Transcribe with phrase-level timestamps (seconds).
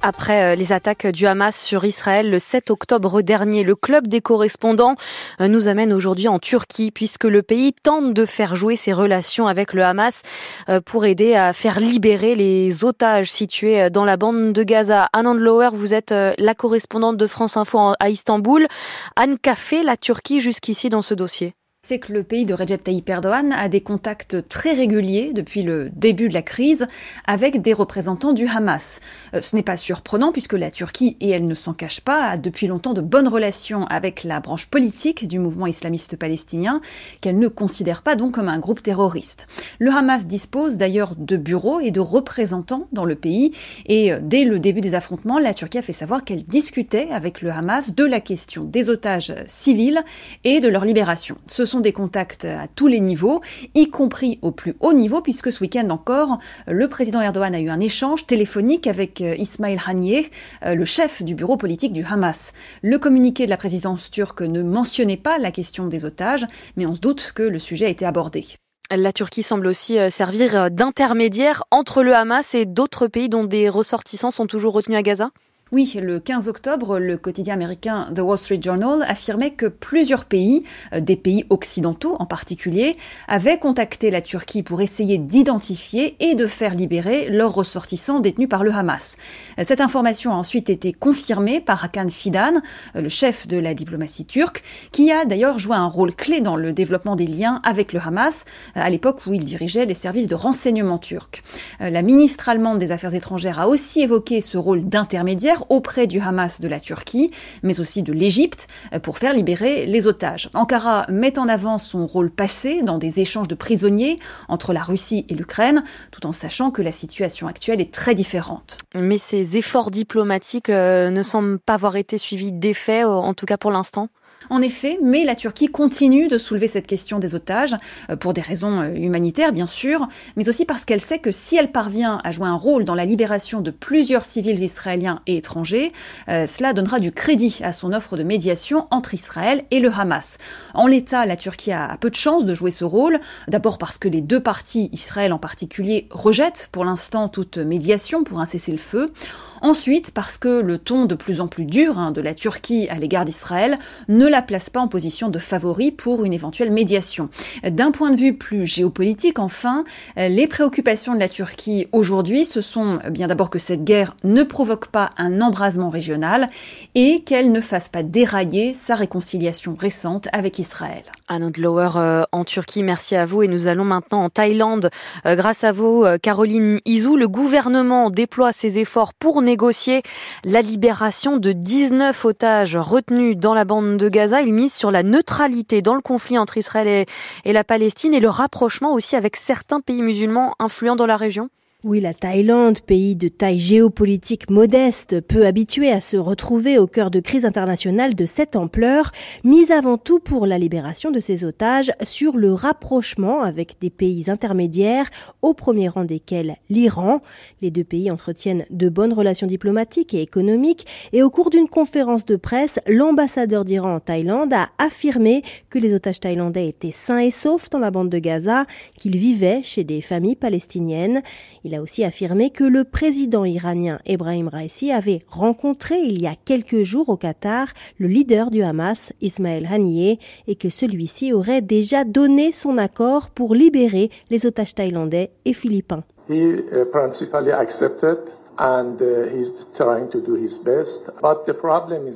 [0.00, 4.20] Après euh, les attaques du Hamas sur Israël le 7 octobre dernier, le club des
[4.20, 4.94] correspondants
[5.40, 9.48] euh, nous amène aujourd'hui en Turquie puisque le pays tente de faire jouer ses relations
[9.48, 10.22] avec le Hamas
[10.68, 15.08] euh, pour aider à faire libérer les otages situés dans la bande de Gaza.
[15.12, 18.68] Anand Lower, vous êtes la correspondante de France Info à Istanbul.
[19.16, 21.57] Anne, fait la Turquie jusqu'ici dans ce dossier
[21.88, 25.88] c'est que le pays de Recep Tayyip Erdogan a des contacts très réguliers depuis le
[25.96, 26.86] début de la crise
[27.26, 29.00] avec des représentants du Hamas.
[29.32, 32.36] Euh, ce n'est pas surprenant puisque la Turquie, et elle ne s'en cache pas, a
[32.36, 36.82] depuis longtemps de bonnes relations avec la branche politique du mouvement islamiste palestinien
[37.22, 39.46] qu'elle ne considère pas donc comme un groupe terroriste.
[39.78, 43.52] Le Hamas dispose d'ailleurs de bureaux et de représentants dans le pays
[43.86, 47.40] et euh, dès le début des affrontements, la Turquie a fait savoir qu'elle discutait avec
[47.40, 50.04] le Hamas de la question des otages civils
[50.44, 51.38] et de leur libération.
[51.46, 53.40] Ce sont des contacts à tous les niveaux,
[53.74, 57.68] y compris au plus haut niveau, puisque ce week-end encore, le président Erdogan a eu
[57.68, 60.30] un échange téléphonique avec euh, Ismail Haniyeh,
[60.64, 62.52] euh, le chef du bureau politique du Hamas.
[62.82, 66.94] Le communiqué de la présidence turque ne mentionnait pas la question des otages, mais on
[66.94, 68.44] se doute que le sujet a été abordé.
[68.90, 73.68] La Turquie semble aussi euh, servir d'intermédiaire entre le Hamas et d'autres pays dont des
[73.68, 75.30] ressortissants sont toujours retenus à Gaza?
[75.70, 80.64] Oui, le 15 octobre, le quotidien américain The Wall Street Journal affirmait que plusieurs pays,
[80.94, 86.46] euh, des pays occidentaux en particulier, avaient contacté la Turquie pour essayer d'identifier et de
[86.46, 89.18] faire libérer leurs ressortissants détenus par le Hamas.
[89.58, 92.62] Euh, cette information a ensuite été confirmée par Hakan Fidan,
[92.96, 96.56] euh, le chef de la diplomatie turque, qui a d'ailleurs joué un rôle clé dans
[96.56, 100.34] le développement des liens avec le Hamas à l'époque où il dirigeait les services de
[100.34, 101.42] renseignement turcs.
[101.80, 106.60] La ministre allemande des Affaires étrangères a aussi évoqué ce rôle d'intermédiaire auprès du Hamas
[106.60, 107.30] de la Turquie,
[107.62, 110.50] mais aussi de l'Égypte, euh, pour faire libérer les otages.
[110.54, 115.26] Ankara met en avant son rôle passé dans des échanges de prisonniers entre la Russie
[115.28, 118.78] et l'Ukraine, tout en sachant que la situation actuelle est très différente.
[118.94, 123.56] Mais ces efforts diplomatiques euh, ne semblent pas avoir été suivis d'effet, en tout cas
[123.56, 124.08] pour l'instant?
[124.50, 127.76] En effet, mais la Turquie continue de soulever cette question des otages,
[128.10, 131.56] euh, pour des raisons euh, humanitaires bien sûr, mais aussi parce qu'elle sait que si
[131.56, 135.92] elle parvient à jouer un rôle dans la libération de plusieurs civils israéliens et étrangers,
[136.28, 140.38] euh, cela donnera du crédit à son offre de médiation entre Israël et le Hamas.
[140.74, 144.08] En l'état, la Turquie a peu de chances de jouer ce rôle, d'abord parce que
[144.08, 149.12] les deux parties, Israël en particulier, rejettent pour l'instant toute médiation pour un cessez-le-feu.
[149.60, 152.98] Ensuite, parce que le ton de plus en plus dur hein, de la Turquie à
[152.98, 153.76] l'égard d'Israël
[154.18, 157.30] ne la place pas en position de favori pour une éventuelle médiation.
[157.62, 159.84] D'un point de vue plus géopolitique, enfin,
[160.16, 164.88] les préoccupations de la Turquie aujourd'hui, ce sont bien d'abord que cette guerre ne provoque
[164.88, 166.48] pas un embrasement régional
[166.94, 171.04] et qu'elle ne fasse pas dérailler sa réconciliation récente avec Israël.
[171.28, 173.42] Anand Lower euh, en Turquie, merci à vous.
[173.42, 174.90] Et nous allons maintenant en Thaïlande.
[175.26, 180.02] Euh, grâce à vous, euh, Caroline Izou, le gouvernement déploie ses efforts pour négocier
[180.44, 184.40] la libération de 19 otages retenus dans la bande de Gaza.
[184.42, 187.06] Il mise sur la neutralité dans le conflit entre Israël
[187.44, 191.50] et la Palestine et le rapprochement aussi avec certains pays musulmans influents dans la région.
[191.84, 197.08] Oui, la Thaïlande, pays de taille géopolitique modeste, peu habitué à se retrouver au cœur
[197.08, 199.12] de crises internationales de cette ampleur,
[199.44, 204.28] mise avant tout pour la libération de ses otages sur le rapprochement avec des pays
[204.28, 205.08] intermédiaires,
[205.40, 207.22] au premier rang desquels l'Iran.
[207.62, 212.24] Les deux pays entretiennent de bonnes relations diplomatiques et économiques et au cours d'une conférence
[212.24, 217.30] de presse, l'ambassadeur d'Iran en Thaïlande a affirmé que les otages thaïlandais étaient sains et
[217.30, 218.66] saufs dans la bande de Gaza,
[218.96, 221.22] qu'ils vivaient chez des familles palestiniennes.
[221.68, 226.34] Il a aussi affirmé que le président iranien Ebrahim Raisi avait rencontré il y a
[226.34, 227.68] quelques jours au Qatar
[227.98, 233.54] le leader du Hamas, Ismaël Haniyeh, et que celui-ci aurait déjà donné son accord pour
[233.54, 236.04] libérer les otages thaïlandais et philippins.
[236.28, 236.84] He uh,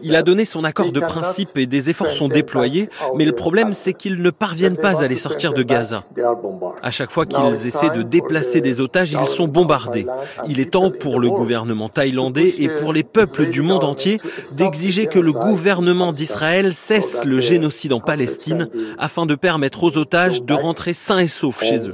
[0.03, 3.73] il a donné son accord de principe et des efforts sont déployés, mais le problème
[3.73, 6.03] c'est qu'ils ne parviennent pas à les sortir de Gaza.
[6.83, 10.07] À chaque fois qu'ils essaient de déplacer des otages, ils sont bombardés.
[10.49, 14.21] Il est temps pour le gouvernement thaïlandais et pour les peuples du monde entier
[14.57, 18.69] d'exiger que le gouvernement d'Israël cesse le génocide en Palestine
[18.99, 21.93] afin de permettre aux otages de rentrer sains et saufs chez eux.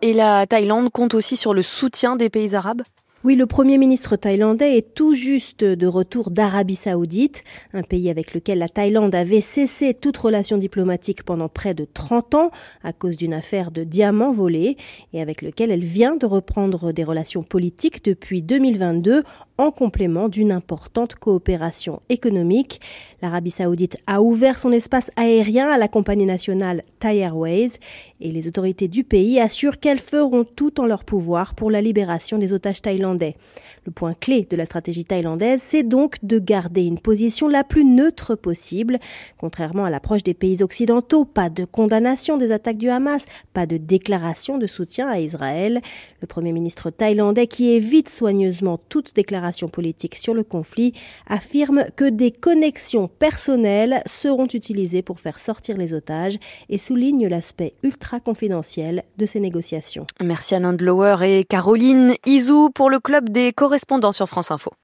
[0.00, 2.82] Et la Thaïlande compte aussi sur le soutien des pays arabes
[3.24, 7.42] oui, le Premier ministre thaïlandais est tout juste de retour d'Arabie saoudite,
[7.74, 12.36] un pays avec lequel la Thaïlande avait cessé toute relation diplomatique pendant près de 30
[12.36, 12.50] ans
[12.84, 14.76] à cause d'une affaire de diamants volés
[15.12, 19.24] et avec lequel elle vient de reprendre des relations politiques depuis 2022
[19.58, 22.80] en complément d'une importante coopération économique.
[23.20, 27.72] L'Arabie saoudite a ouvert son espace aérien à la compagnie nationale Thai Airways
[28.20, 32.38] et les autorités du pays assurent qu'elles feront tout en leur pouvoir pour la libération
[32.38, 33.36] des otages thaïlandais.
[33.86, 37.84] Le point clé de la stratégie thaïlandaise, c'est donc de garder une position la plus
[37.84, 38.98] neutre possible.
[39.38, 43.24] Contrairement à l'approche des pays occidentaux, pas de condamnation des attaques du Hamas,
[43.54, 45.80] pas de déclaration de soutien à Israël.
[46.20, 50.92] Le Premier ministre thaïlandais, qui évite soigneusement toute déclaration politique sur le conflit,
[51.26, 57.74] affirme que des connexions personnelles seront utilisées pour faire sortir les otages et souligne l'aspect
[57.82, 60.06] ultra confidentiel de ces négociations.
[60.22, 64.70] Merci à Lower et Caroline Izou pour le club des correspondants sur France Info.